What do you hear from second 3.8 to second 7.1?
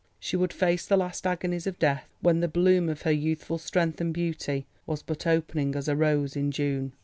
and beauty was but opening as a rose in June.